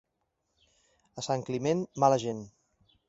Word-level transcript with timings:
A 1.23 1.25
Sant 1.27 1.45
Climent, 1.51 1.85
mala 2.05 2.19
gent. 2.25 2.43